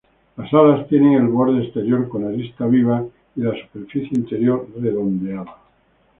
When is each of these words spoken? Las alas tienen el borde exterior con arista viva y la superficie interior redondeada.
Las 0.35 0.51
alas 0.51 0.87
tienen 0.87 1.13
el 1.13 1.27
borde 1.27 1.63
exterior 1.63 2.09
con 2.09 2.25
arista 2.25 2.65
viva 2.65 3.05
y 3.35 3.41
la 3.41 3.53
superficie 3.61 4.09
interior 4.17 4.67
redondeada. 4.75 5.57